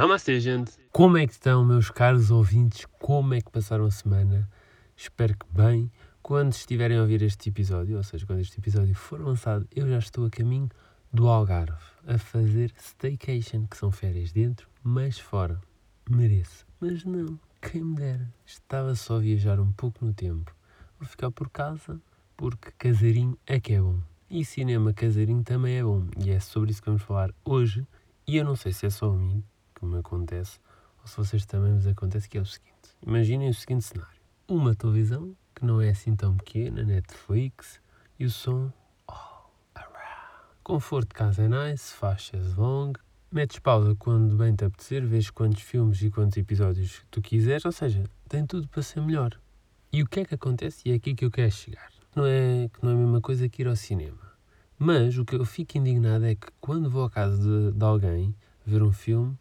[0.00, 0.72] Namastê, gente!
[0.90, 2.86] Como é que estão, meus caros ouvintes?
[2.98, 4.48] Como é que passaram a semana?
[4.96, 5.92] Espero que bem.
[6.22, 9.98] Quando estiverem a ouvir este episódio, ou seja, quando este episódio for lançado, eu já
[9.98, 10.70] estou a caminho
[11.12, 15.60] do Algarve a fazer staycation, que são férias dentro, mas fora.
[16.08, 16.66] Mereço.
[16.80, 18.32] Mas não, quem me dera.
[18.46, 20.50] Estava só a viajar um pouco no tempo.
[20.98, 22.00] Vou ficar por casa,
[22.38, 24.00] porque casarinho é que é bom.
[24.30, 26.06] E cinema casarinho também é bom.
[26.24, 27.86] E é sobre isso que vamos falar hoje.
[28.26, 29.44] E eu não sei se é só a mim
[29.80, 30.60] que me acontece,
[31.00, 32.70] ou se vocês também vos acontece, que é o seguinte.
[33.04, 34.20] Imaginem o seguinte cenário.
[34.46, 37.80] Uma televisão, que não é assim tão pequena, Netflix,
[38.18, 38.70] e o som
[39.08, 40.60] all around.
[40.62, 42.92] Conforto de casa é nice, faixas long,
[43.32, 47.72] metes pausa quando bem te apetecer, vês quantos filmes e quantos episódios tu quiseres, ou
[47.72, 49.40] seja, tem tudo para ser melhor.
[49.92, 50.82] E o que é que acontece?
[50.84, 51.90] E é aqui que eu quero chegar.
[52.14, 54.30] Não é que não é a mesma coisa que ir ao cinema.
[54.78, 58.34] Mas o que eu fico indignado é que quando vou à casa de, de alguém
[58.64, 59.36] ver um filme,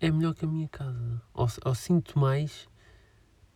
[0.00, 1.22] é melhor que a minha casa.
[1.34, 2.68] Ou, ou sinto mais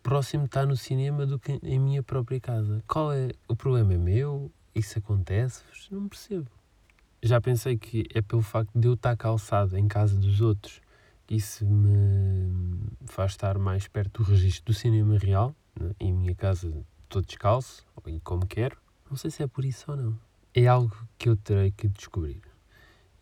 [0.02, 2.82] próximo de estar no cinema do que em minha própria casa.
[2.86, 3.94] Qual é o problema?
[3.94, 4.50] É meu?
[4.74, 5.62] Isso acontece?
[5.90, 6.50] Não percebo.
[7.22, 10.80] Já pensei que é pelo facto de eu estar calçado em casa dos outros
[11.26, 15.54] que isso me faz estar mais perto do registro do cinema real.
[15.78, 15.92] Né?
[16.00, 18.76] Em minha casa estou descalço e como quero.
[19.08, 20.18] Não sei se é por isso ou não.
[20.54, 22.42] É algo que eu terei que descobrir.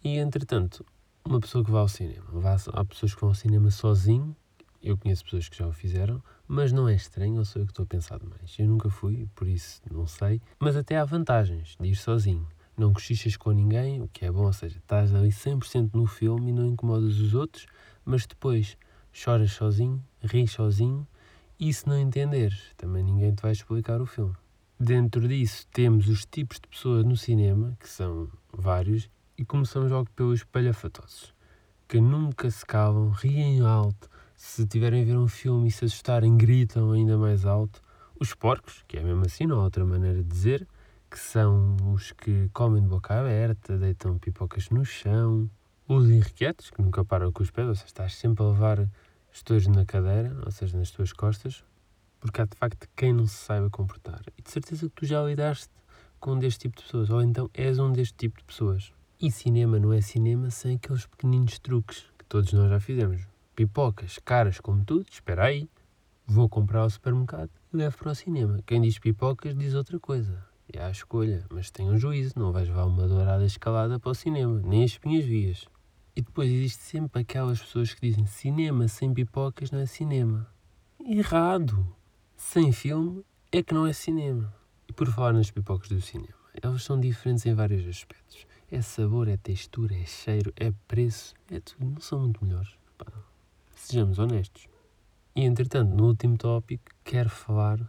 [0.03, 0.85] E entretanto,
[1.31, 2.27] uma pessoa que vai ao cinema.
[2.73, 4.37] há pessoas que vão ao cinema sozinho,
[4.83, 7.73] eu conheço pessoas que já o fizeram, mas não é estranho ou sou eu que
[7.73, 8.57] estou a pensar demais.
[8.59, 10.41] Eu nunca fui, por isso não sei.
[10.59, 12.47] Mas até há vantagens de ir sozinho.
[12.77, 16.51] Não cochichas com ninguém, o que é bom, ou seja, estás ali 100% no filme
[16.51, 17.67] e não incomodas os outros,
[18.05, 18.77] mas depois
[19.13, 21.07] choras sozinho, ris sozinho
[21.59, 24.35] e se não entenderes, também ninguém te vai explicar o filme.
[24.79, 30.11] Dentro disso temos os tipos de pessoas no cinema, que são vários, e começamos logo
[30.11, 31.35] pelos palhafatosos,
[31.89, 34.07] que nunca se calam, riem alto,
[34.37, 37.81] se tiverem a ver um filme e se assustarem, gritam ainda mais alto.
[38.21, 40.69] Os porcos, que é mesmo assim, não há outra maneira de dizer,
[41.11, 45.51] que são os que comem de boca aberta, deitam pipocas no chão.
[45.89, 48.91] Os irrequietos, que nunca param com os pés, ou seja, estás sempre a levar
[49.33, 51.65] estojos na cadeira, ou seja, nas tuas costas,
[52.21, 54.21] porque há de facto quem não se saiba comportar.
[54.37, 55.71] E de certeza que tu já lidaste
[56.19, 58.93] com um deste tipo de pessoas, ou então és um deste tipo de pessoas.
[59.23, 63.29] E cinema não é cinema sem aqueles pequeninos truques que todos nós já fizemos.
[63.55, 65.69] Pipocas, caras como tudo, espera aí,
[66.27, 68.63] vou comprar ao supermercado e levo para o cinema.
[68.65, 70.43] Quem diz pipocas diz outra coisa.
[70.73, 74.15] É a escolha, mas tenha um juízo, não vais levar uma dourada escalada para o
[74.15, 75.67] cinema, nem as espinhas vias.
[76.17, 80.51] E depois existe sempre aquelas pessoas que dizem cinema sem pipocas não é cinema.
[80.99, 81.87] Errado!
[82.39, 83.23] Sem filme
[83.53, 84.51] é que não é cinema.
[84.89, 88.49] E por falar nas pipocas do cinema, elas são diferentes em vários aspectos.
[88.73, 91.85] É sabor, é textura, é cheiro, é preço, é tudo.
[91.85, 92.71] Não são muito melhores.
[92.97, 93.07] Pá,
[93.75, 94.69] sejamos honestos.
[95.35, 97.81] E entretanto, no último tópico, quero falar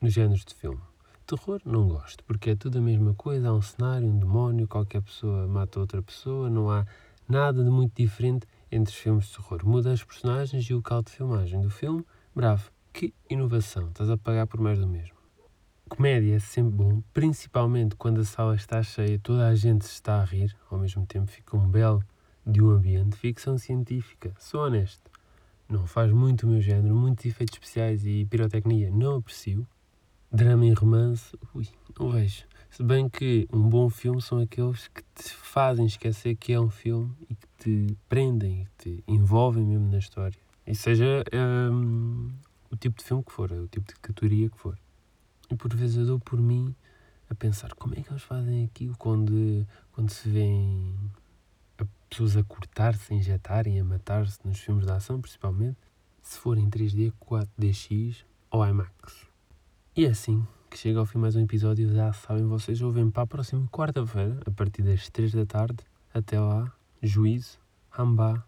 [0.00, 0.80] nos géneros de filme.
[1.24, 5.00] Terror não gosto, porque é tudo a mesma coisa, há um cenário, um demónio, qualquer
[5.00, 6.84] pessoa mata outra pessoa, não há
[7.28, 9.64] nada de muito diferente entre os filmes de terror.
[9.64, 12.04] Muda as personagens e o local de filmagem do filme,
[12.34, 12.72] bravo.
[12.92, 15.19] Que inovação, estás a pagar por mais do mesmo.
[15.90, 20.20] Comédia é sempre bom, principalmente quando a sala está cheia, toda a gente se está
[20.20, 22.02] a rir, ao mesmo tempo fica um belo
[22.46, 23.16] de um ambiente.
[23.16, 25.10] Ficção científica, sou honesto,
[25.68, 29.66] não faz muito o meu género, muitos efeitos especiais e pirotecnia não aprecio.
[30.32, 31.66] Drama e romance, ui,
[31.98, 32.44] não vejo.
[32.70, 36.70] Se bem que um bom filme são aqueles que te fazem esquecer que é um
[36.70, 40.38] filme e que te prendem, te envolvem mesmo na história.
[40.64, 42.30] E seja um,
[42.70, 44.78] o tipo de filme que for, o tipo de categoria que for.
[45.50, 46.74] E por vezes eu dou por mim
[47.28, 50.94] a pensar como é que eles fazem aquilo quando, quando se vêem
[52.08, 55.78] pessoas a cortar-se, a injetarem, a matar-se nos filmes de ação, principalmente,
[56.22, 59.26] se forem 3D, 4DX ou IMAX.
[59.96, 61.92] E é assim que chega ao fim mais um episódio.
[61.92, 65.78] Já sabem, vocês ouvem para a próxima quarta-feira, a partir das 3 da tarde.
[66.14, 66.72] Até lá,
[67.02, 67.58] juízo,
[67.96, 68.44] hambá.